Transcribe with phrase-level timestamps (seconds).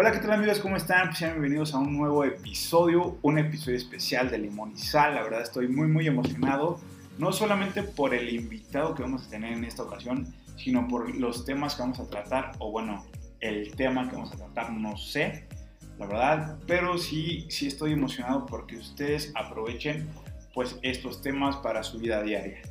[0.00, 0.60] Hola, ¿qué tal amigos?
[0.60, 1.08] ¿Cómo están?
[1.08, 5.16] Pues sean bienvenidos a un nuevo episodio, un episodio especial de Limón y Sal.
[5.16, 6.78] La verdad estoy muy, muy emocionado,
[7.18, 11.44] no solamente por el invitado que vamos a tener en esta ocasión, sino por los
[11.44, 13.04] temas que vamos a tratar, o bueno,
[13.40, 15.48] el tema que vamos a tratar, no sé,
[15.98, 20.08] la verdad, pero sí, sí estoy emocionado porque ustedes aprovechen
[20.54, 22.62] pues estos temas para su vida diaria.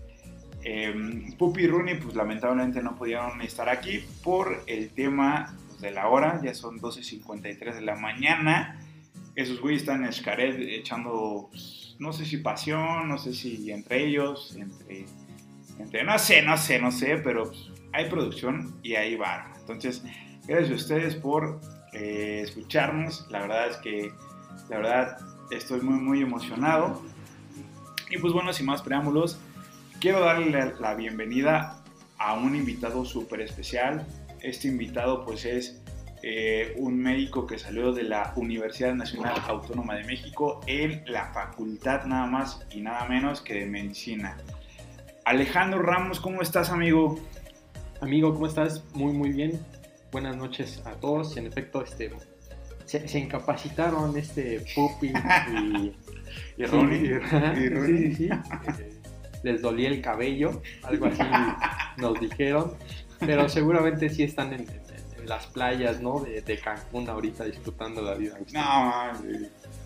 [0.63, 0.95] Eh,
[1.37, 6.41] Pupi y Rooney pues lamentablemente no pudieron estar aquí por el tema de la hora,
[6.43, 8.79] ya son 12.53 de la mañana.
[9.35, 14.05] Esos güeyes están en Xcaret echando, pues, no sé si pasión, no sé si entre
[14.05, 15.05] ellos, entre,
[15.79, 19.51] entre no sé, no sé, no sé, pero pues, hay producción y ahí va.
[19.59, 20.03] Entonces,
[20.47, 21.59] gracias a ustedes por
[21.93, 23.27] eh, escucharnos.
[23.29, 24.11] La verdad es que,
[24.69, 25.17] la verdad,
[25.51, 27.01] estoy muy, muy emocionado.
[28.09, 29.37] Y pues bueno, sin más preámbulos,
[29.99, 31.83] quiero darle la bienvenida
[32.17, 34.05] a un invitado súper especial
[34.41, 35.81] este invitado pues es
[36.23, 42.05] eh, un médico que salió de la Universidad Nacional Autónoma de México en la facultad
[42.05, 44.37] nada más y nada menos que de medicina.
[45.25, 47.19] Alejandro Ramos, ¿cómo estás amigo?
[48.01, 48.83] Amigo, ¿cómo estás?
[48.93, 49.59] Muy muy bien.
[50.11, 51.35] Buenas noches a todos.
[51.37, 52.11] En efecto, este
[52.87, 55.93] se, incapacitaron este Pupi y,
[56.61, 57.19] y Ronnie.
[57.85, 58.29] Sí, sí, sí.
[59.43, 61.21] Les dolía el cabello, algo así
[61.97, 62.73] nos dijeron.
[63.19, 64.65] Pero seguramente sí están en,
[65.25, 66.21] las playas, ¿no?
[66.21, 68.37] De, Cancún ahorita disfrutando la vida.
[68.53, 69.11] No,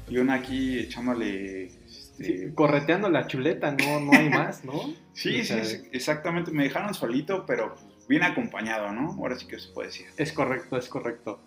[0.08, 1.66] y uno aquí echándole...
[1.66, 2.54] Este...
[2.54, 4.94] correteando la chuleta, no, no hay más, ¿no?
[5.14, 5.56] sí, sí,
[5.92, 6.52] exactamente.
[6.52, 7.76] Me dejaron solito, pero
[8.08, 9.12] bien acompañado, ¿no?
[9.14, 10.08] Ahora sí que se puede decir.
[10.18, 11.42] Es correcto, es correcto.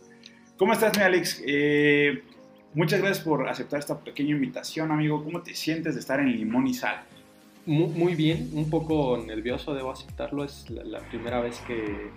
[0.56, 1.42] ¿Cómo estás, mi Alex?
[1.46, 2.22] Eh,
[2.74, 5.22] muchas gracias por aceptar esta pequeña invitación, amigo.
[5.22, 7.04] ¿Cómo te sientes de estar en Limón y Sal?
[7.66, 10.44] Muy, bien, un poco nervioso, debo aceptarlo.
[10.44, 12.10] Es la, primera vez que,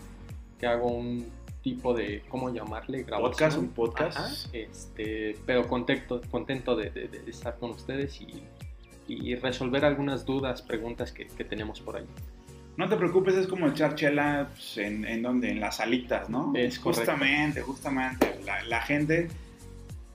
[0.59, 1.25] que, hago un
[1.61, 3.03] tipo de, ¿cómo llamarle?
[3.03, 3.31] Grabación.
[3.31, 4.53] Podcast, un podcast.
[4.53, 8.43] este, pero contento, contento de, de, estar con ustedes y,
[9.07, 12.05] y, resolver algunas dudas, preguntas que, que, tenemos por ahí.
[12.75, 16.51] No te preocupes, es como echar chela pues, en, en, donde, en las salitas, ¿no?
[16.55, 18.37] Es justamente, justamente.
[18.45, 19.29] La, la, gente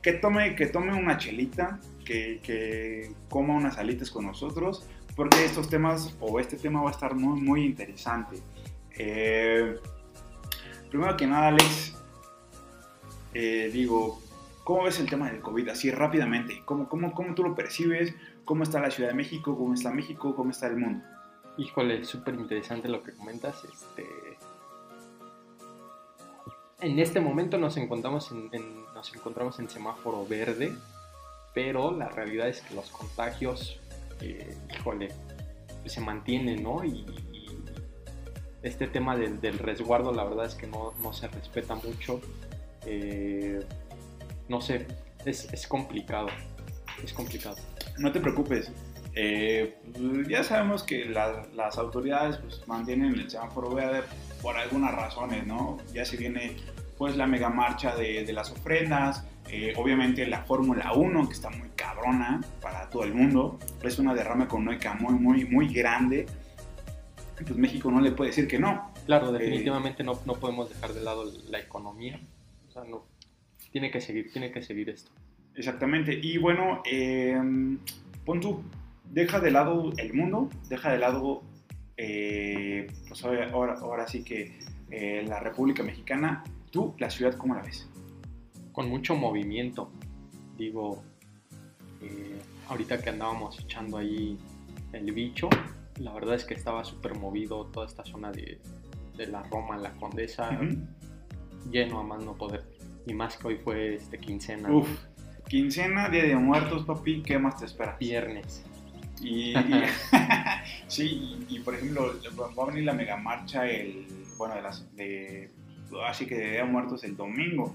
[0.03, 4.87] que tome, que tome una chelita, que, que coma unas alitas con nosotros
[5.17, 8.39] porque estos temas o este tema va a estar muy, muy interesante.
[8.97, 9.78] Eh,
[10.91, 11.95] primero que nada, Alex,
[13.34, 14.21] eh, digo,
[14.65, 15.69] ¿cómo ves el tema del COVID?
[15.69, 18.15] Así rápidamente, ¿Cómo, cómo, ¿cómo tú lo percibes?
[18.45, 19.56] ¿Cómo está la Ciudad de México?
[19.56, 20.34] ¿Cómo está México?
[20.34, 21.05] ¿Cómo está el mundo?
[21.59, 23.62] Híjole, súper interesante lo que comentas.
[23.65, 24.06] Este...
[26.81, 28.50] En este momento nos encontramos en,
[28.93, 30.75] nos encontramos en semáforo verde,
[31.55, 33.81] pero la realidad es que los contagios
[34.22, 35.09] eh, híjole,
[35.87, 36.84] se mantiene, ¿no?
[36.84, 37.05] Y,
[38.62, 42.21] este tema del, resguardo, la verdad es que no, se respeta mucho.
[42.87, 43.61] Eh,
[44.49, 44.87] no sé,
[45.25, 46.28] es, complicado,
[47.03, 47.56] es complicado.
[47.99, 48.71] No te preocupes,
[49.15, 49.77] eh,
[50.28, 54.03] ya sabemos que las autoridades pues, mantienen el semáforo verde
[54.41, 55.78] por algunas razones, ¿no?
[55.93, 56.56] Ya se viene
[56.97, 61.50] pues la mega marcha de, de las ofrendas, eh, obviamente la Fórmula 1, que está
[61.50, 61.69] muy
[62.03, 66.27] cabrona para todo el mundo, es una derrama económica muy, muy, muy grande.
[67.37, 68.93] Pues México no le puede decir que no.
[69.07, 72.21] Claro, eh, definitivamente no, no, podemos dejar de lado la economía.
[72.69, 73.05] O sea, no,
[73.71, 75.11] tiene que seguir, tiene que seguir esto.
[75.55, 76.19] Exactamente.
[76.21, 77.37] Y bueno, eh,
[78.25, 78.62] pon tú,
[79.11, 81.43] deja de lado el mundo, deja de lado,
[81.97, 84.59] pues ahora, ahora, sí que
[85.27, 87.89] la República Mexicana, tú, la ciudad, ¿cómo la ves?
[88.73, 89.91] con mucho movimiento.
[90.57, 91.03] Digo,
[92.03, 94.39] eh, ahorita que andábamos echando ahí
[94.93, 95.49] el bicho,
[95.99, 98.59] la verdad es que estaba súper movido toda esta zona de,
[99.17, 100.59] la Roma, la Condesa,
[101.71, 102.65] lleno a más no poder.
[103.07, 104.71] Y más que hoy fue este quincena.
[104.73, 104.89] Uf,
[105.49, 107.97] quincena, Día de Muertos, papi, ¿qué más te espera?
[107.99, 108.65] Viernes.
[109.21, 109.55] Y,
[110.88, 114.06] sí, y, por ejemplo, va a venir la mega marcha el,
[114.37, 115.50] bueno, de las, de,
[116.09, 117.75] así que de Día de Muertos el domingo.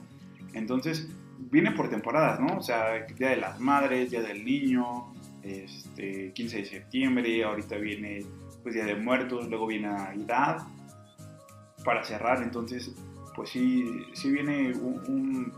[0.53, 1.07] Entonces,
[1.37, 2.57] viene por temporadas, ¿no?
[2.57, 5.13] O sea, Día de las Madres, Día del Niño,
[5.43, 8.25] este, 15 de septiembre, ahorita viene
[8.63, 10.57] pues Día de Muertos, luego viene Navidad,
[11.85, 12.91] para cerrar, entonces,
[13.33, 15.53] pues sí, sí viene un,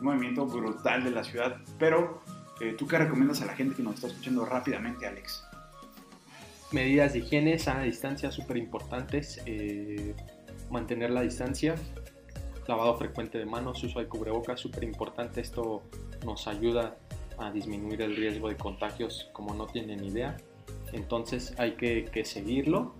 [0.00, 2.22] movimiento brutal de la ciudad, pero
[2.60, 5.44] eh, ¿tú qué recomiendas a la gente que nos está escuchando rápidamente, Alex?
[6.70, 10.14] Medidas de higiene, sana distancia, súper importantes, eh,
[10.70, 11.74] mantener la distancia,
[12.66, 15.40] lavado frecuente de manos, uso de cubrebocas, súper importante.
[15.40, 15.82] Esto
[16.24, 16.96] nos ayuda
[17.38, 20.36] a disminuir el riesgo de contagios como no tienen idea.
[20.92, 22.94] Entonces hay que, seguirlo.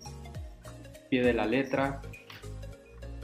[1.11, 2.01] Pie de la letra,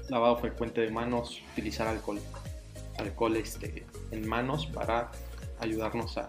[0.08, 2.20] lavado frecuente de manos, utilizar alcohol.
[2.98, 5.10] alcohol este, en manos para
[5.58, 6.28] ayudarnos a,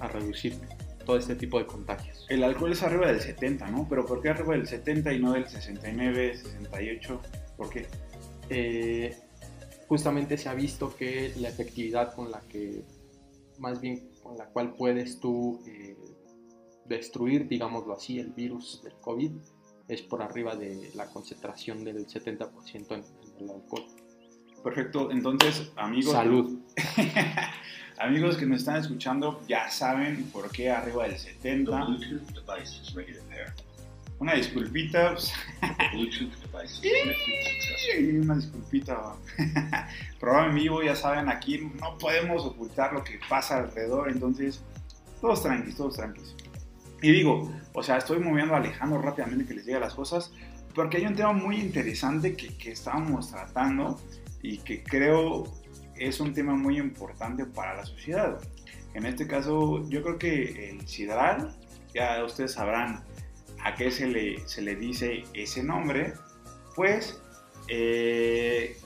[0.00, 0.58] a reducir
[1.04, 2.26] todo este tipo de contagios.
[2.28, 3.86] El alcohol es arriba del 70, ¿no?
[3.88, 7.22] Pero ¿por qué arriba del 70 y no del 69, 68?
[7.56, 7.86] ¿Por qué?
[8.50, 9.16] Eh,
[9.88, 12.84] justamente se ha visto que la efectividad con la que,
[13.58, 15.96] más bien con la cual puedes tú eh,
[16.84, 19.32] destruir, digámoslo así, el virus del COVID,
[19.88, 22.50] es por arriba de la concentración del 70%
[22.90, 23.04] en,
[23.36, 23.86] en el alcohol.
[24.62, 26.12] Perfecto, entonces amigos...
[26.12, 26.58] Salud.
[27.98, 31.86] amigos que nos están escuchando ya saben por qué arriba del 70.
[34.18, 35.16] Una disculpita.
[35.16, 35.32] Sí,
[38.22, 39.14] una disculpita.
[40.20, 44.64] Programa en vivo, ya saben, aquí no podemos ocultar lo que pasa alrededor, entonces
[45.20, 46.36] todos tranquilos, todos tranquilos.
[47.00, 50.32] Y digo, o sea, estoy moviendo a Alejandro rápidamente que les diga las cosas,
[50.74, 54.00] porque hay un tema muy interesante que, que estábamos tratando
[54.42, 55.44] y que creo
[55.96, 58.40] es un tema muy importante para la sociedad.
[58.94, 61.56] En este caso, yo creo que el sidral,
[61.94, 63.04] ya ustedes sabrán
[63.64, 66.14] a qué se le, se le dice ese nombre,
[66.74, 67.20] pues,
[67.68, 68.76] eh,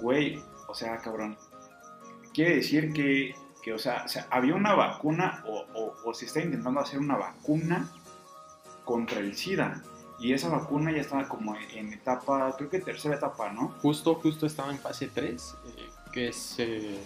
[0.00, 1.36] güey, o sea, cabrón,
[2.32, 7.16] quiere decir que, que o, sea, había una vacuna o, se está intentando hacer una
[7.16, 7.90] vacuna
[8.84, 9.82] contra el SIDA.
[10.18, 13.68] Y esa vacuna ya estaba como en etapa, creo que tercera etapa, ¿no?
[13.80, 16.98] Justo, justo estaba en fase 3, eh, que es, eh,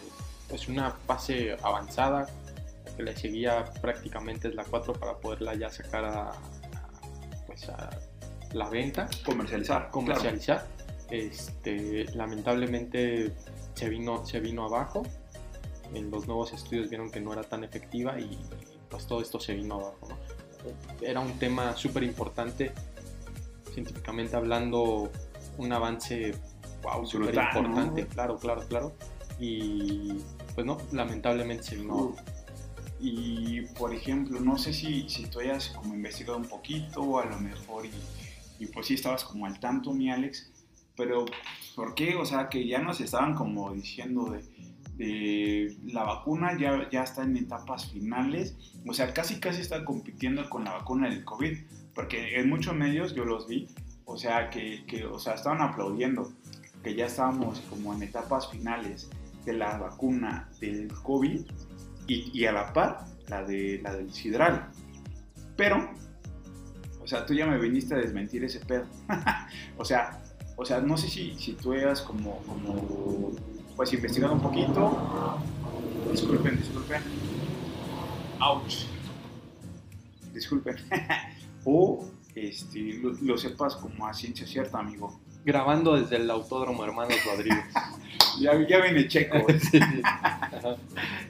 [0.48, 2.26] es una fase avanzada,
[2.96, 6.32] que le seguía prácticamente es la 4 para poderla ya sacar a,
[7.46, 7.90] pues a
[8.52, 9.90] la venta, Comercializar.
[9.90, 10.66] comercializar.
[11.10, 13.32] Este, lamentablemente
[13.74, 15.02] se vino, se vino abajo.
[15.92, 18.38] En los nuevos estudios vieron que no era tan efectiva y
[18.88, 20.08] pues todo esto se vino abajo.
[20.08, 20.16] ¿no?
[21.00, 22.72] Era un tema súper importante,
[23.72, 25.10] científicamente hablando,
[25.58, 26.34] un avance
[26.82, 28.92] wow, súper importante, claro, claro, claro.
[29.38, 30.20] Y
[30.54, 32.16] pues no, lamentablemente se vino abajo.
[33.06, 37.38] Y por ejemplo, no sé si, si tú hayas como investigado un poquito, a lo
[37.38, 37.90] mejor, y,
[38.58, 40.50] y pues sí estabas como al tanto, mi Alex,
[40.96, 41.26] pero
[41.76, 42.14] ¿por qué?
[42.14, 44.42] O sea, que ya nos estaban como diciendo de,
[44.96, 48.56] de la vacuna ya, ya está en etapas finales,
[48.86, 51.58] o sea, casi casi está compitiendo con la vacuna del COVID,
[51.94, 53.68] porque en muchos medios yo los vi,
[54.06, 56.32] o sea, que, que o sea, estaban aplaudiendo
[56.82, 59.10] que ya estábamos como en etapas finales
[59.44, 61.42] de la vacuna del COVID
[62.06, 64.70] y, y a la par la, de, la del sidral.
[65.56, 65.90] Pero,
[67.00, 68.86] o sea, tú ya me viniste a desmentir ese pedo.
[69.78, 70.22] o sea,
[70.56, 73.32] o sea, no sé si, si tú eras como, como,
[73.76, 75.38] pues investigado un poquito.
[76.10, 77.02] Disculpen, disculpen.
[78.40, 78.86] Ouch.
[80.32, 80.76] Disculpen.
[81.64, 85.20] o este, lo, lo sepas como a ciencia cierta, amigo.
[85.44, 87.64] Grabando desde el Autódromo Hermanos Rodríguez.
[88.40, 89.46] Ya, ya viene checo.
[89.48, 89.78] Sí, sí.
[90.02, 90.76] Ajá.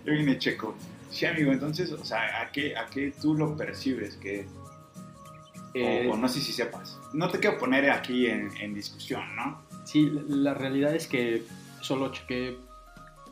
[0.07, 0.75] ya viene checo.
[1.11, 4.17] Sí, amigo, entonces, o sea, ¿a qué, a qué tú lo percibes?
[4.17, 4.47] Que,
[5.75, 6.99] Eh, o, o no sé si sepas.
[7.13, 9.61] No te quiero poner aquí en, en discusión, ¿no?
[9.85, 11.45] Sí, la la realidad es que
[11.83, 12.57] solo chequé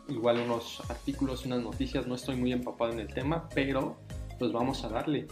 [0.08, 3.96] igual unos artículos, unas noticias, no estoy muy empapado en el tema, pero
[4.38, 5.26] pues vamos a darle.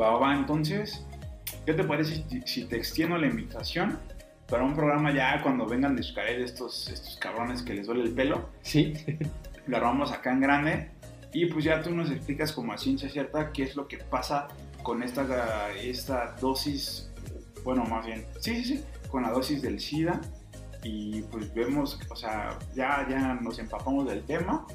[0.00, 1.04] Va, va, entonces,
[1.68, 3.98] ¿qué te parece si, si te extiendo la invitación
[4.48, 8.14] para un programa ya cuando vengan de Xcaret estos, estos cabrones que les duele el
[8.14, 8.48] pelo?
[8.62, 8.94] Sí,
[9.66, 10.90] Lo armamos acá en grande
[11.30, 14.48] y pues ya tú nos explicas como a ciencia cierta qué es lo que pasa
[14.82, 17.10] con esta, esta dosis,
[17.64, 20.22] bueno, más bien, sí, sí, sí, con la dosis del SIDA
[20.82, 24.66] y pues vemos, o sea, ya, ya nos empapamos del tema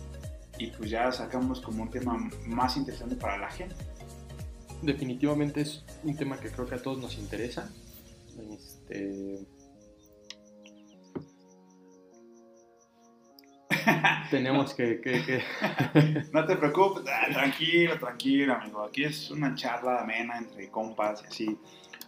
[0.59, 3.75] y pues ya sacamos como un tema más interesante para la gente.
[4.83, 7.71] Definitivamente es un tema que creo que a todos nos interesa.
[8.51, 9.45] Este,
[14.31, 15.43] tenemos que, que- que-
[16.33, 18.83] No te preocupes, ah, tranquilo, tranquilo, amigo.
[18.83, 21.57] Aquí es una charla amena entre compas y así.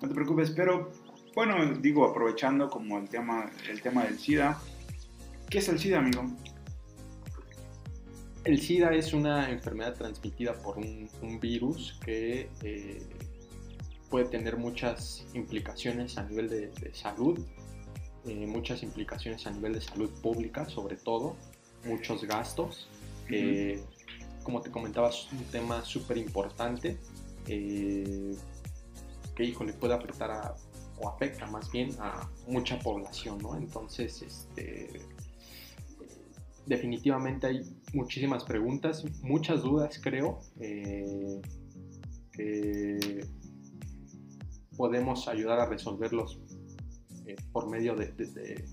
[0.02, 0.92] No te preocupes, pero
[1.36, 4.60] bueno, digo, aprovechando como el tema, el tema del SIDA.
[5.50, 6.24] ¿Qué es el SIDA, amigo?
[8.46, 13.02] El SIDA es una enfermedad transmitida por un, un virus que eh,
[14.12, 17.40] puede tener muchas implicaciones a nivel de, de salud,
[18.28, 21.36] eh, muchas implicaciones a nivel de salud pública, sobre todo,
[21.86, 22.88] muchos gastos.
[24.44, 27.00] como te comentaba, es un tema súper importante
[27.48, 28.36] eh,
[29.36, 30.56] que, híjole, puede afectar a,
[31.00, 33.58] o afecta más bien a mucha población, ¿no?
[33.58, 35.02] Entonces, este
[36.66, 37.62] definitivamente hay
[37.94, 41.42] muchísimas preguntas, muchas dudas creo, eh,
[42.32, 43.26] que
[44.78, 46.40] podemos ayudar a resolverlos
[47.28, 48.66] eh, por medio de, de- de-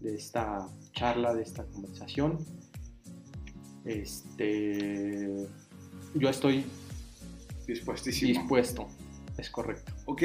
[0.00, 2.38] de esta charla, de esta conversación.
[3.84, 5.46] Este,
[6.14, 6.64] yo estoy
[7.66, 8.40] Dispuestísimo.
[8.40, 8.88] dispuesto,
[9.38, 9.92] es correcto.
[10.06, 10.22] Ok,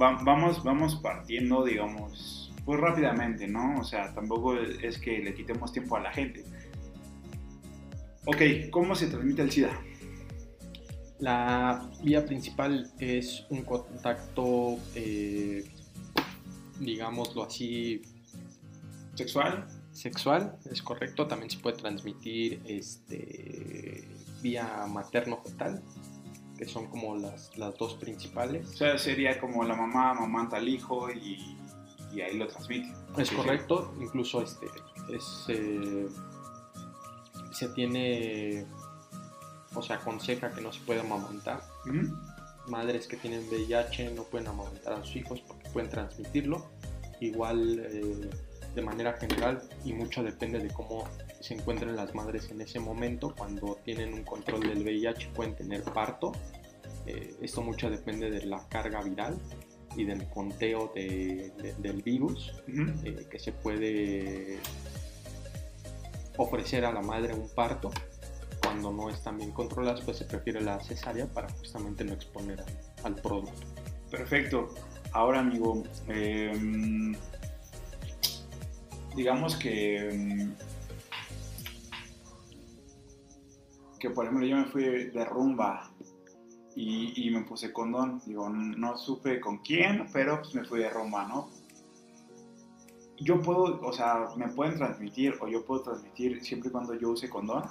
[0.00, 2.39] va- vamos, vamos partiendo, digamos,
[2.70, 3.80] pues rápidamente, ¿no?
[3.80, 6.44] O sea, tampoco es que le quitemos tiempo a la gente.
[8.26, 9.82] Ok, ¿cómo se transmite el SIDA?
[11.18, 15.64] La vía principal es un contacto, eh,
[16.78, 18.02] digámoslo así,
[19.14, 19.66] ¿Sexual?
[19.90, 21.26] sexual, es correcto.
[21.26, 24.06] También se puede transmitir este,
[24.42, 25.82] vía materno-fetal,
[26.56, 28.68] que son como las, las dos principales.
[28.68, 31.56] O sea, sería como la mamá amamanta al hijo y,
[32.12, 32.92] y ahí lo transmite.
[33.18, 34.66] Es Sí, correcto, incluso este
[35.08, 36.08] es, eh,
[37.52, 38.66] se tiene,
[39.74, 41.62] o se aconseja que no se puede amamantar.
[42.66, 46.70] Madres que tienen VIH no pueden amamantar a sus hijos porque pueden transmitirlo.
[47.20, 48.30] Igual eh,
[48.74, 51.04] de manera general y mucho depende de cómo
[51.40, 53.34] se encuentren las madres en ese momento.
[53.36, 56.32] Cuando tienen un control del VIH pueden tener parto.
[57.06, 59.38] Eh, esto mucho depende de la carga viral
[59.96, 62.52] y del conteo de- de- del virus
[63.04, 64.58] eh, que se puede
[66.36, 67.90] ofrecer a la madre un parto.
[68.62, 72.66] Cuando no están bien controladas, pues se prefiere la cesárea para justamente no exponer al,
[73.04, 73.52] al producto.
[74.10, 74.74] Perfecto.
[75.12, 77.14] Ahora, amigo, em,
[79.16, 80.54] digamos que, em,
[83.98, 85.89] que por ejemplo yo me fui de rumba
[86.80, 88.22] y, y me puse condón.
[88.24, 91.50] Digo, no supe con quién, pero pues me fui de rumba, ¿no?
[93.18, 97.10] Yo puedo, o sea, me pueden transmitir o yo puedo transmitir siempre y cuando yo
[97.10, 97.64] use condón.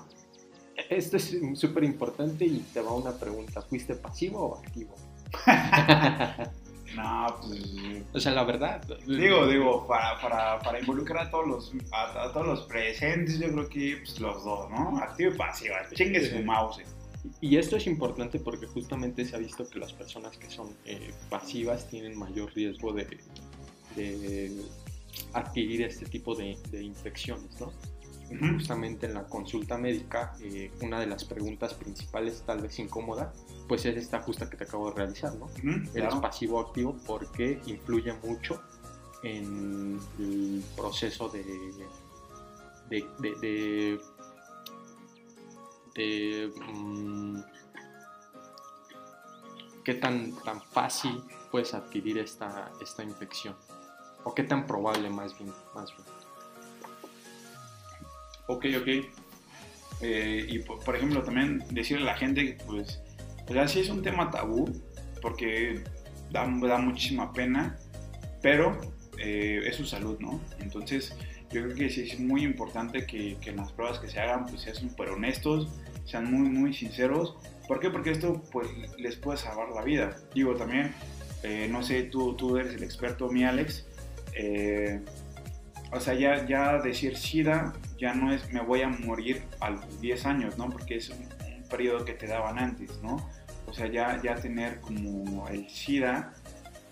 [0.90, 3.62] Esto es súper importante y te va una pregunta.
[3.64, 4.96] ¿Fuiste pasivo o activo?
[6.96, 8.82] No, pues o sea, la verdad.
[9.06, 13.52] Digo, digo, para, para, para involucrar a todos los a, a todos los presentes, yo
[13.52, 14.98] creo que pues, los dos, ¿no?
[14.98, 16.82] Activo y pasivo, chingue su mouse.
[17.42, 21.12] Y esto es importante porque justamente se ha visto que las personas que son eh,
[21.30, 23.06] pasivas tienen mayor riesgo de,
[23.96, 24.62] de
[25.34, 27.72] adquirir este tipo de, de infecciones, ¿no?
[28.32, 28.54] Ujú.
[28.54, 33.34] justamente en la consulta médica, eh, una de las preguntas principales, tal vez incómoda,
[33.68, 35.46] pues es esta justa que te acabo de realizar, ¿no?
[35.46, 36.22] Ujú, ¿Eres claro.
[36.22, 36.96] pasivo o activo?
[37.06, 38.62] Porque influye mucho
[39.24, 41.44] en el proceso de.
[42.90, 43.06] de.
[43.20, 43.36] de.
[43.40, 44.00] de,
[46.00, 47.42] de, mm,
[49.84, 53.56] qué tan, tan fácil puedes adquirir esta, esta infección.
[54.24, 56.08] O qué tan probable más bien, más bien.
[58.48, 58.88] Ok, ok.
[60.02, 63.02] Eh, y por, ejemplo, también decirle a la gente pues,
[63.50, 64.66] o sea, sí es un tema tabú,
[65.22, 65.84] porque
[66.32, 67.78] da, da muchísima pena,
[68.42, 68.80] pero
[69.18, 70.40] eh, es su salud, ¿no?
[70.60, 71.14] Entonces,
[71.52, 74.46] yo creo que sí es muy importante que, que en las pruebas que se hagan,
[74.46, 75.68] pues sean súper honestos,
[76.10, 77.36] sean muy, muy sinceros.
[77.68, 77.90] ¿Por qué?
[77.90, 80.18] Porque esto, pues, les puede salvar la vida.
[80.34, 80.94] Digo, también,
[81.44, 83.86] eh, no sé, tú, tú eres el experto, mi Alex.
[84.36, 85.02] eh,
[85.92, 90.02] o sea, ya, ya decir SIDA ya no es me voy a morir a los
[90.02, 90.70] 10 años, ¿no?
[90.70, 93.18] Porque es un, un periodo que te daban antes, ¿no?
[93.66, 96.34] O sea, ya, ya tener como el SIDA,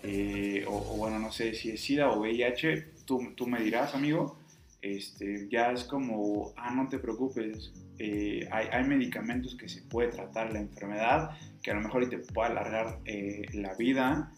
[0.02, 3.94] eh, o, o bueno, no sé si es SIDA o VIH, tú, tú me dirás,
[3.94, 4.37] amigo,
[4.82, 10.08] este, ya es como, ah, no te preocupes, eh, hay, hay medicamentos que se puede
[10.08, 11.30] tratar la enfermedad,
[11.62, 14.32] que a lo mejor te puede alargar eh, la vida,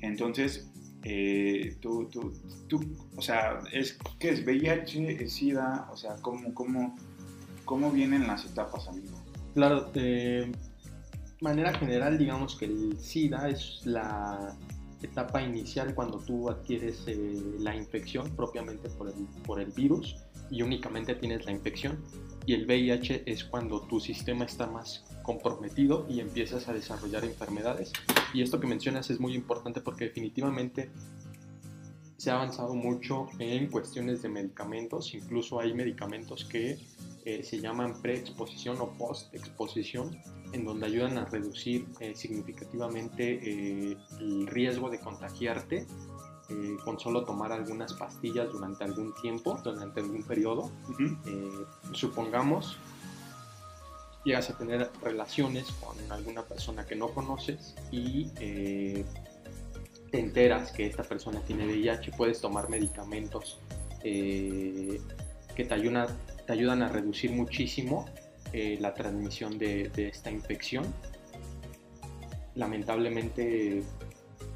[0.00, 0.70] entonces
[1.02, 2.32] eh, tú, tú,
[2.68, 2.80] tú,
[3.16, 5.88] o sea, es, ¿qué es VIH, es SIDA?
[5.90, 6.96] O sea, ¿cómo, cómo,
[7.64, 9.16] cómo vienen las etapas, amigo?
[9.54, 10.52] Claro, de
[11.40, 14.56] manera general, digamos que el SIDA es la
[15.06, 17.16] etapa inicial cuando tú adquieres eh,
[17.58, 20.16] la infección propiamente por el, por el virus
[20.50, 22.02] y únicamente tienes la infección.
[22.46, 27.92] Y el VIH es cuando tu sistema está más comprometido y empiezas a desarrollar enfermedades.
[28.32, 30.90] Y esto que mencionas es muy importante porque definitivamente
[32.16, 35.14] se ha avanzado mucho en cuestiones de medicamentos.
[35.14, 36.78] Incluso hay medicamentos que
[37.24, 40.16] eh, se llaman preexposición o postexposición,
[40.52, 45.86] en donde ayudan a reducir eh, significativamente eh, el riesgo de contagiarte
[46.48, 50.70] eh, con solo tomar algunas pastillas durante algún tiempo, durante algún periodo.
[50.88, 51.16] Ujú.
[51.26, 52.78] Eh, supongamos,
[54.24, 58.30] llegas a tener relaciones con alguna persona que no conoces y
[60.10, 63.60] te enteras que esta persona tiene VIH, puedes tomar medicamentos
[64.04, 65.00] eh,
[65.54, 66.08] que te ayudan,
[66.46, 68.06] te ayudan a reducir muchísimo
[68.52, 70.84] eh, la transmisión de, de esta infección.
[72.54, 73.82] Lamentablemente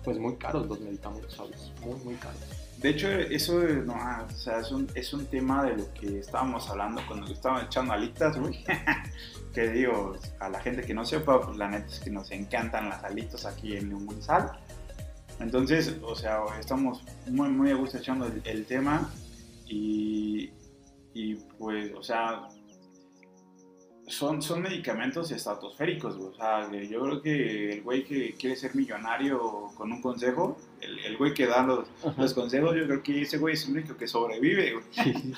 [0.05, 1.73] pues muy caros los medicamentos, ¿sabes?
[1.83, 2.41] Muy, muy caros.
[2.79, 6.21] De hecho, eso no, ah, o sea, es, un, es un tema de lo que
[6.21, 8.65] estábamos hablando cuando estaban echando alitas, güey.
[9.55, 12.89] que digo, a la gente que no sepa, pues la neta es que nos encantan
[12.89, 14.53] las alitas aquí en Municipal.
[15.41, 19.11] Entonces, o sea, estamos muy, muy a gusto echando el, el tema
[19.67, 20.51] y,
[21.15, 22.49] y, pues, o sea,
[24.11, 26.29] son, son medicamentos estratosféricos, güey.
[26.29, 30.99] O sea, yo creo que el güey que quiere ser millonario con un consejo, el,
[31.01, 31.87] el güey que da los,
[32.19, 34.85] los, consejos, yo creo que ese güey es el único que sobrevive, güey.
[34.91, 35.35] Sí,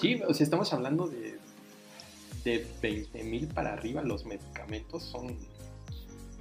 [0.00, 1.38] sí o sea, estamos hablando de,
[2.44, 5.36] de 20 mil para arriba, los medicamentos son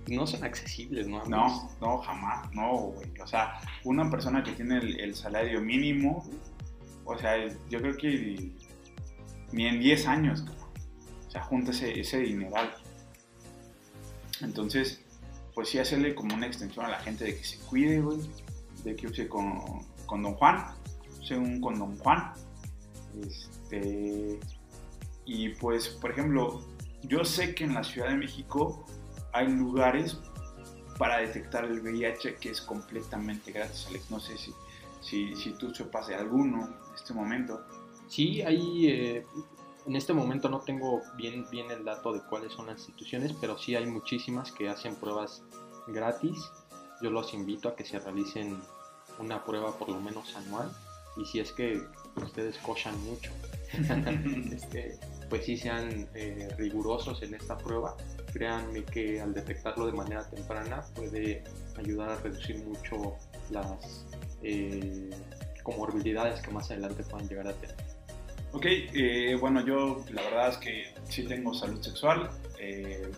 [0.08, 1.24] no son accesibles, ¿no?
[1.26, 3.12] No, no, jamás, no, güey.
[3.22, 6.24] O sea, una persona que tiene el, salario mínimo,
[7.06, 7.36] o sea,
[7.70, 8.52] yo creo que
[9.52, 10.46] ni en 10 años,
[11.28, 12.74] o sea, junta ese, ese dineral.
[14.42, 15.02] Entonces,
[15.54, 18.20] pues sí, hacerle como una extensión a la gente de que se cuide, güey,
[18.84, 19.62] de que use con,
[20.06, 20.66] con Don Juan,
[21.20, 22.34] use un con Don Juan.
[23.26, 24.40] Este,
[25.26, 26.62] y pues, por ejemplo,
[27.04, 28.86] yo sé que en la Ciudad de México
[29.36, 30.18] hay lugares
[30.98, 34.10] para detectar el VIH que es completamente gratis, Alex.
[34.10, 34.54] No sé si,
[35.02, 37.66] si, si tú sepas de alguno en este momento.
[38.08, 39.28] Sí, hay, eh,
[39.86, 43.58] en este momento no tengo bien, bien el dato de cuáles son las instituciones, pero
[43.58, 45.44] sí hay muchísimas que hacen pruebas
[45.88, 46.38] gratis.
[47.02, 48.62] Yo los invito a que se realicen
[49.20, 50.72] una prueba por lo menos anual
[51.18, 51.82] y si es que
[52.16, 53.32] ustedes cochan mucho,
[54.54, 54.98] este,
[55.30, 57.98] pues sí sean eh, rigurosos en esta prueba.
[58.36, 61.42] Créanme que al detectarlo de manera temprana puede
[61.78, 63.16] ayudar a reducir mucho
[63.50, 64.06] las
[64.44, 65.10] eh,
[65.64, 67.78] comorbilidades que más adelante puedan llegar a tener.
[68.52, 72.30] Ok, eh, bueno, yo la verdad es que sí tengo salud sexual.
[72.60, 73.10] Eh,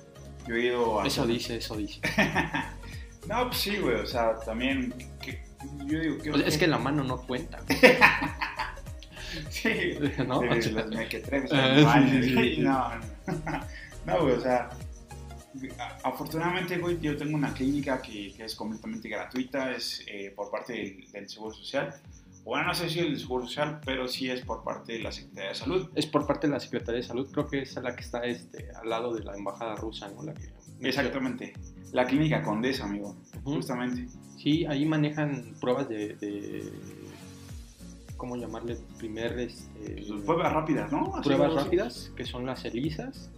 [0.47, 1.07] yo he ido a...
[1.07, 1.99] Eso dice, eso dice.
[3.27, 4.93] no, pues sí, güey, o sea, también...
[5.19, 5.43] Que,
[5.87, 6.29] yo digo que...
[6.29, 7.57] Pues es que la mano no cuenta.
[9.49, 10.43] sí, ¿no?
[10.43, 11.49] Eh, mequetrefes.
[12.23, 12.91] Sí, no,
[14.05, 14.69] no, güey, o sea,
[16.03, 21.11] afortunadamente, yo tengo una clínica que, que es completamente gratuita, es eh, por parte del,
[21.11, 21.93] del, Seguro Social.
[22.43, 25.49] Bueno, no sé si el Seguro Social, pero sí es por parte de la Secretaría
[25.49, 25.89] de Salud.
[25.95, 28.71] Es por parte de la Secretaría de Salud, creo que es la que está este,
[28.71, 30.23] al lado de la Embajada Rusa, ¿no?
[30.23, 30.49] La que
[30.81, 31.53] Exactamente.
[31.91, 33.43] La clínica Condesa, amigo, uh -huh.
[33.43, 34.07] justamente.
[34.37, 36.71] Sí, ahí manejan pruebas de, de
[38.17, 38.77] ¿cómo llamarle?
[38.97, 39.39] Primer...
[39.39, 41.15] Este, pues pruebas rápidas, ¿no?
[41.15, 43.29] Así pruebas rápidas, que son las ELISAs,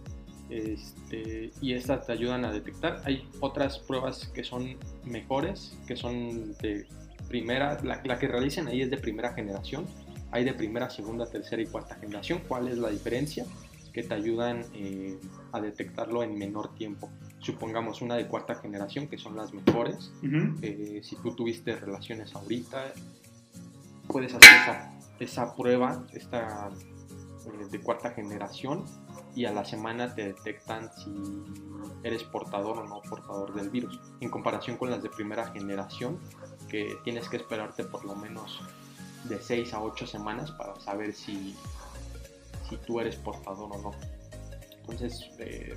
[0.50, 3.00] este, y estas te ayudan a detectar.
[3.04, 6.86] Hay otras pruebas que son mejores, que son de
[7.28, 9.86] primera, la, la, que realicen ahí es de primera generación.
[10.32, 12.42] Hay de primera, segunda, tercera y cuarta generación.
[12.46, 13.46] ¿Cuál es la diferencia?
[13.92, 15.18] Que te ayudan eh,
[15.52, 17.10] a detectarlo en menor tiempo.
[17.40, 20.12] Supongamos una de cuarta generación, que son las mejores.
[20.22, 20.58] Uh -huh.
[20.62, 22.92] eh, si tú tuviste relaciones ahorita,
[24.06, 26.70] puedes hacer esa, esa prueba, esta
[27.46, 28.84] eh, de cuarta generación,
[29.34, 31.10] y a la semana te detectan si
[32.02, 34.00] eres portador o no portador del virus.
[34.20, 36.18] En comparación con las de primera generación,
[36.68, 38.60] que tienes que esperarte por lo menos
[39.24, 41.54] de 6 a 8 semanas para saber si,
[42.68, 43.90] si tú eres portador o no.
[44.80, 45.76] Entonces, eh,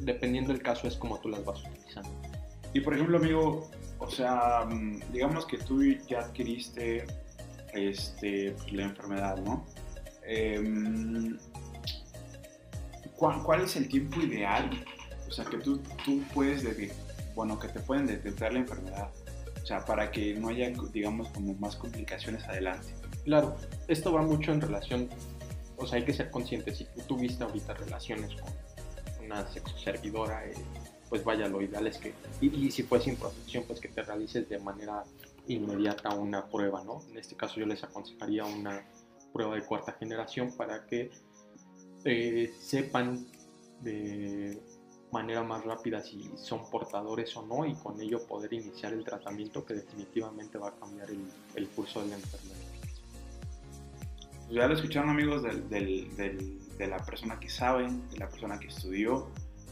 [0.00, 2.10] dependiendo del caso, es como tú las vas utilizando.
[2.72, 4.68] Y por ejemplo, amigo, o sea,
[5.12, 7.06] digamos que tú ya adquiriste
[7.72, 9.64] este, la enfermedad, ¿no?
[10.28, 10.60] Eh,
[13.16, 14.70] ¿cuál, ¿cuál, es el tiempo ideal?
[15.28, 16.92] O sea, que tú, tú puedes decir,
[17.34, 19.10] bueno, que te pueden detectar la enfermedad.
[19.62, 22.94] O sea, para que no haya, digamos, como más complicaciones adelante.
[23.24, 23.56] Claro,
[23.88, 25.08] esto va mucho en relación,
[25.76, 30.54] o sea, hay que ser consciente, si tú tuviste ahorita relaciones con una sexoservidora, eh,
[31.08, 34.02] pues vaya, lo ideal es que, y, y, si fue sin protección, pues que te
[34.02, 35.02] realices de manera
[35.48, 37.02] inmediata una prueba, ¿no?
[37.10, 38.86] En este caso yo les aconsejaría una
[39.32, 41.10] prueba de cuarta generación para que
[42.06, 43.26] eh, sepan
[43.82, 44.58] de
[45.12, 49.64] manera más rápida si son portadores o no y con ello poder iniciar el tratamiento
[49.64, 52.56] que definitivamente va a cambiar el, el curso de la enfermedad.
[54.46, 58.28] Pues ya lo escucharon amigos del, del, del, de la persona que sabe, de la
[58.28, 59.28] persona que estudió.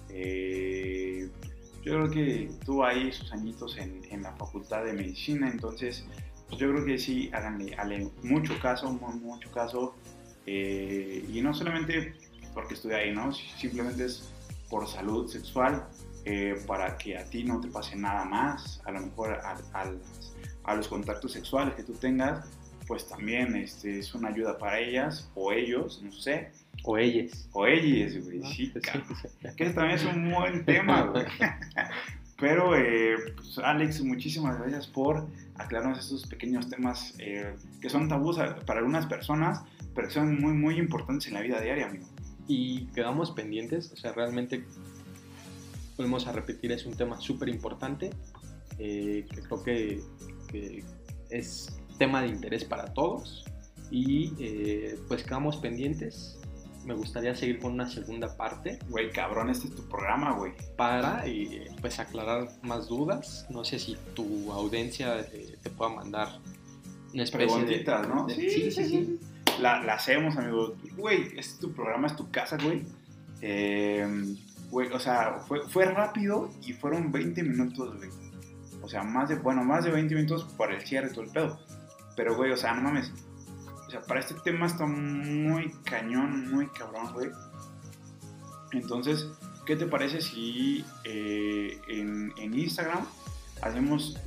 [0.09, 1.31] Eh,
[1.83, 6.05] yo creo que tuvo ahí sus añitos en, en la facultad de medicina, entonces
[6.49, 9.95] pues yo creo que sí, háganle, háganle mucho caso, mucho caso.
[10.47, 12.15] Eh, y no solamente
[12.55, 13.33] porque estuve ahí, ¿no?
[13.33, 14.33] Simplemente es
[14.71, 15.87] por salud sexual,
[16.25, 19.93] eh, para que a ti no te pase nada más, a lo mejor a, a,
[20.65, 22.49] a, los contactos sexuales que tú tengas,
[22.87, 26.51] pues también este, es una ayuda para ellas o ellos, no sé.
[26.85, 27.49] O ellas.
[27.53, 28.73] O ellas, güey, ah, sí,
[29.57, 31.25] Que también es un buen tema, güey.
[32.39, 38.39] Pero, eh, pues, Alex, muchísimas gracias por aclararnos estos pequeños temas eh, que son tabús
[38.67, 39.63] para algunas personas,
[39.95, 42.07] pero que son muy, muy importantes en la vida diaria, amigo.
[42.47, 44.65] Y quedamos pendientes, o sea, realmente
[45.97, 48.11] volvemos a repetir, es un tema súper importante,
[48.79, 50.03] eh, que creo que,
[50.49, 50.85] que,
[51.31, 53.45] es tema de interés para todos.
[53.91, 56.39] Y eh, pues quedamos pendientes
[56.85, 58.79] me gustaría seguir con una segunda parte.
[58.89, 60.53] Güey, cabrón, este es tu programa, güey.
[60.77, 63.47] Para, eh, pues, aclarar más dudas.
[63.51, 66.41] No sé si tu audiencia eh, te pueda mandar
[67.13, 67.85] una especie de...
[67.85, 68.29] ¿no?
[68.29, 69.21] sí, sí, sí.
[69.61, 70.77] La, hacemos, amigo.
[70.97, 72.85] Güey, es tu programa, es tu casa, güey.
[73.41, 74.07] Eh,
[74.71, 78.11] güey, o sea, fue, fue rápido y fueron 20 minutos, güey.
[78.83, 81.61] O sea, más de, bueno, más de 20 minutos por el cierre todo el pedo.
[82.17, 83.13] Pero, güey, o sea, no mames
[84.03, 87.31] para este tema está muy cañón, muy cabrón, güey.
[88.73, 89.29] Entonces,
[89.67, 93.07] ¿qué te parece si eh, en, Instagram
[93.63, 94.21] hacemos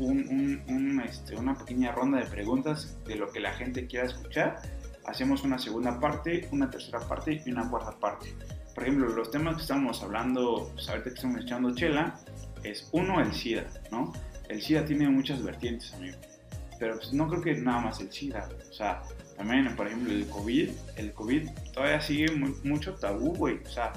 [1.06, 4.62] este, una pequeña ronda de preguntas de lo que la gente quiera escuchar?
[5.08, 8.36] Hacemos una segunda parte, una tercera parte y una cuarta parte.
[8.76, 12.20] Por ejemplo, los temas que estamos hablando, pues ahorita que estamos echando chela,
[12.63, 14.13] es uno, el SIDA, ¿no?
[14.50, 16.17] El SIDA tiene muchas vertientes, amigo.
[16.80, 18.50] Pero pues, no creo que nada más el SIDA.
[18.70, 19.02] O sea,
[19.36, 22.28] también, por ejemplo, el COVID, el COVID todavía sigue
[22.63, 23.60] mucho tabú, güey.
[23.63, 23.93] O sea,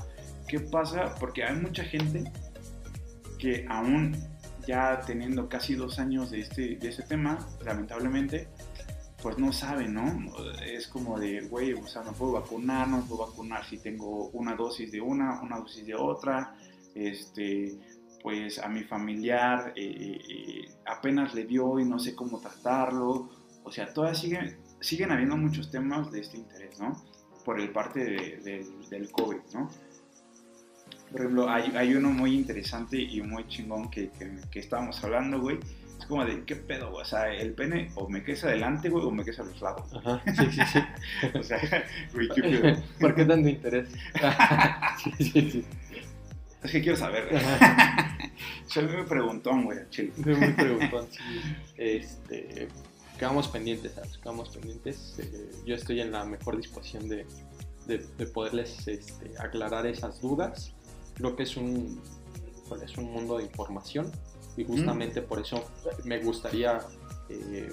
[0.49, 1.15] ¿qué pasa?
[1.19, 2.31] Porque hay mucha gente
[3.39, 4.17] que aún
[4.67, 8.49] ya teniendo casi dos años de este, de este tema, lamentablemente,
[9.23, 10.05] pues no sabe, ¿no?
[10.65, 14.55] Es como de, güey, o sea, no puedo vacunar, no puedo vacunar si tengo una
[14.55, 16.57] dosis de una, una dosis de otra,
[16.95, 17.79] este,
[18.23, 23.31] pues a mi familiar eh, eh, apenas le dio y no sé cómo tratarlo,
[23.63, 26.93] o sea, todavía sigue siguen habiendo muchos temas de este interés, ¿no?
[27.45, 28.01] Por el parte
[28.41, 29.69] del COVID, ¿no?
[31.11, 34.11] Por ejemplo, hay, hay, uno muy interesante y muy chingón que,
[34.51, 35.59] que, estábamos hablando, güey.
[36.01, 37.03] Es como de, ¿qué pedo, güey?
[37.03, 39.95] O sea, el pene o me queda adelante, güey, o me queda a los lados.
[39.95, 40.81] Ajá, sí, sí, sí.
[41.39, 41.61] o sea,
[42.15, 42.83] güey, ¿qué pedo?
[43.01, 43.89] ¿Por qué tanto interés?
[45.05, 45.65] sí, sí, sí.
[46.63, 47.29] Es que quiero saber.
[48.67, 50.13] Soy muy preguntón, güey, chile.
[50.25, 51.19] Soy muy preguntón, sí.
[51.77, 52.69] Este,
[53.19, 55.19] quedamos pendientes, Quedamos pendientes.
[55.19, 57.27] Eh, yo estoy en la mejor disposición de,
[57.87, 60.73] de, poderles este, aclarar esas dudas.
[61.15, 62.01] Creo que es un,
[62.83, 64.11] es un mundo de información
[64.61, 65.71] y justamente por eso
[66.05, 66.81] me gustaría
[67.29, 67.73] eh,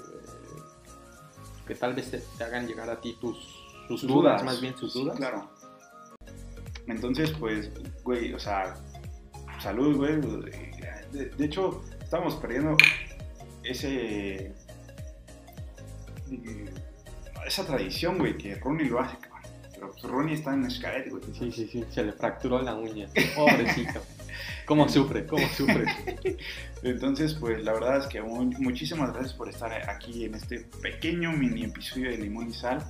[1.67, 3.37] que tal vez te, hagan llegar a ti tus,
[3.87, 5.17] tus dudas, más bien sus dudas.
[5.17, 5.49] claro.
[6.87, 7.69] Entonces, pues,
[8.03, 8.75] güey, o sea,
[9.61, 10.21] salud, güey.
[11.11, 12.77] De, de hecho, estamos perdiendo
[13.63, 14.53] ese
[17.45, 19.41] esa tradición, güey, que Ronnie lo hace, cabrón.
[19.73, 21.23] Pero pues Ronnie está en escalete, güey.
[21.37, 23.07] Sí, sí, sí, se le fracturó la uña.
[23.35, 24.01] Pobrecito.
[24.67, 25.25] ¿Cómo sufre?
[25.25, 25.85] ¿Cómo sufre?
[26.83, 31.63] Entonces, pues la verdad es que muchísimas gracias por estar aquí en este pequeño mini
[31.63, 32.85] episodio de Limón y Sal.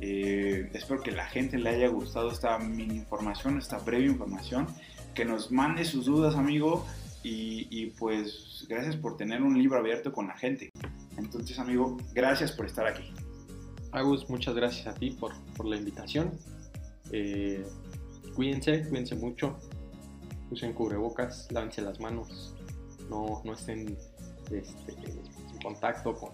[0.00, 4.66] Eh, espero que la gente le haya gustado esta mini información, esta breve información.
[5.14, 6.86] Que nos mande sus dudas, amigo.
[7.22, 10.70] Y, pues gracias por tener un libro abierto con la gente.
[11.18, 13.12] Entonces, amigo, gracias por estar aquí.
[13.92, 15.34] Agus, muchas gracias a ti por,
[15.66, 16.32] la invitación.
[17.12, 17.62] Eh,
[18.34, 19.58] cuídense, cuídense mucho.
[20.50, 22.54] Usen cubrebocas, lávense las manos.
[23.08, 23.96] No, no estén
[24.50, 26.30] este, en contacto con,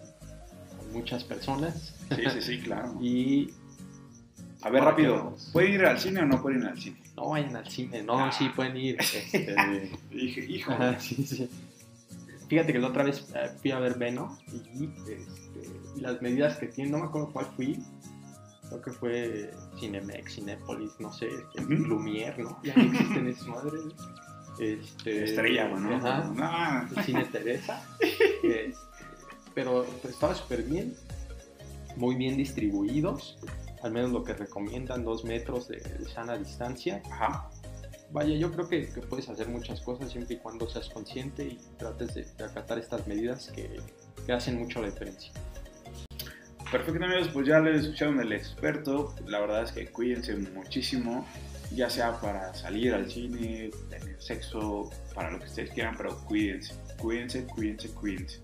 [0.92, 1.94] muchas personas.
[2.14, 2.96] Sí, sí, sí, claro.
[3.00, 3.50] y.
[4.62, 5.36] A ver, rápido.
[5.52, 7.00] ¿Pueden ir al cine o no pueden ir al cine?
[7.16, 8.32] No vayan al cine, no, ah.
[8.32, 8.96] sí pueden ir.
[8.98, 9.56] Este,
[10.10, 10.72] Dije, hijo.
[10.98, 11.48] sí, sí.
[12.48, 16.66] Fíjate que la otra vez eh, fui a ver Venom y, este, las medidas que
[16.66, 17.78] tiene, no me acuerdo cuál fui,
[18.68, 22.58] creo que fue Cinemex, Cinépolis, no sé, este, Lumière, ¿no?
[22.62, 23.82] Ya no existen esas madres.
[24.58, 25.96] Este, Estrella, ¿no?
[25.96, 27.82] Ajá, Cine Teresa.
[28.42, 28.74] Este,
[29.54, 30.94] pero, estaba súper bien,
[31.96, 33.38] muy bien distribuidos,
[33.82, 37.02] al menos lo que recomiendan, dos metros de, de sana distancia.
[37.10, 37.48] Ajá
[38.12, 42.14] vaya, yo creo que, puedes hacer muchas cosas siempre y cuando seas consciente y trates
[42.14, 43.80] de, acatar estas medidas que,
[44.32, 45.32] hacen mucho la diferencia.
[46.70, 51.26] Perfecto amigos, pues ya les escucharon el experto, la verdad es que cuídense muchísimo,
[51.72, 56.74] ya sea para salir al cine, tener sexo, para lo que ustedes quieran, pero cuídense,
[56.98, 58.42] cuídense, cuídense, cuídense.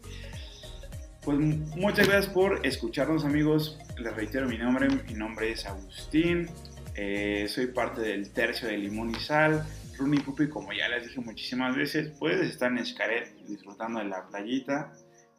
[1.24, 6.48] Pues muchas gracias por escucharnos amigos, les reitero mi nombre, mi nombre es Agustín,
[6.94, 9.64] eh, soy parte del tercio de Limón y Sal.
[9.96, 14.26] Runi Pupi, como ya les dije muchísimas veces, puedes estar en Escaret disfrutando de la
[14.26, 14.92] playita.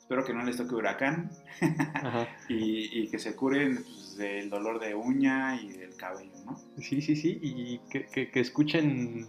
[0.04, 1.32] Espero que no les toque huracán
[2.50, 6.60] y, que se curen pues, del dolor de uña y del cabello, ¿no?
[6.78, 9.26] Sí, sí, sí, y que, escuchen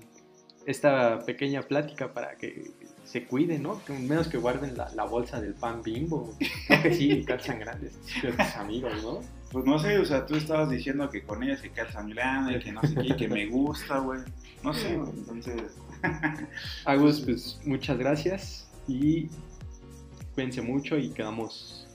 [0.67, 2.73] esta pequeña plática para que
[3.05, 3.85] se cuiden, ¿no?
[3.85, 6.37] Que menos que guarden la, la bolsa del pan bimbo.
[6.67, 9.21] Creo que sí, calzan grandes, tus amigos, ¿no?
[9.53, 12.73] Pues no sé, o sea, tú estabas diciendo que con ella se calzan grandes, que
[12.73, 14.23] no sé qué, que me gusta, güey.
[14.65, 15.63] No sé, entonces...
[16.85, 19.29] Agus, pues muchas gracias y
[20.35, 21.87] cuídense mucho y quedamos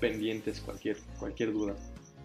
[0.00, 1.74] pendientes cualquier, cualquier duda.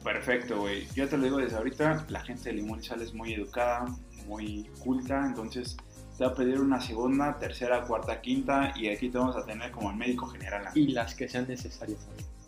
[0.03, 0.87] Perfecto, güey.
[0.95, 3.85] Yo te lo digo desde ahorita, la gente de Limón y Sal es muy educada,
[4.25, 5.75] muy culta, entonces
[6.17, 9.71] te va a pedir una segunda, tercera, cuarta, quinta y aquí te vamos a tener
[9.71, 10.69] como el médico general.
[10.73, 11.99] Y las que sean necesarias.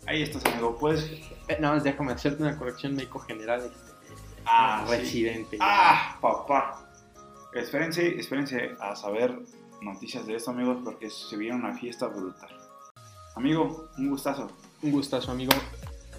[0.06, 0.76] Ahí estás, amigo.
[0.78, 1.04] Pues.
[1.48, 3.60] Eh, nada más déjame hacerte una corrección médico general.
[3.64, 3.92] Este,
[4.44, 4.96] Ah, sí.
[4.96, 5.56] residente.
[5.60, 6.88] ¡Ah, papá!
[7.54, 9.38] Espérense, espérense a saber
[9.82, 12.50] noticias de esto, amigos, porque se viene una fiesta brutal.
[13.34, 14.50] Amigo, un gustazo.
[14.82, 15.52] Un gustazo, amigo.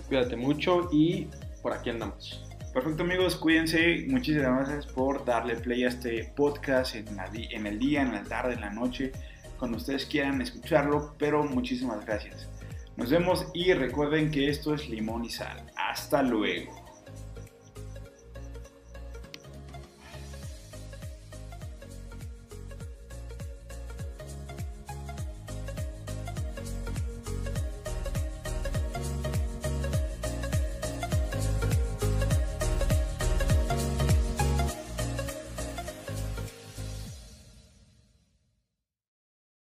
[0.08, 1.28] Cuídate mucho y
[1.62, 2.43] por aquí andamos.
[2.73, 4.06] Perfecto, amigos, cuídense.
[4.08, 8.23] Muchísimas gracias por darle play a este podcast en, la en el día, en la
[8.23, 9.12] tarde, en la noche,
[9.60, 12.49] cuando ustedes quieran escucharlo, pero muchísimas gracias.
[12.97, 15.71] Nos vemos y recuerden que esto es Limón y Sal.
[15.76, 16.83] Hasta luego.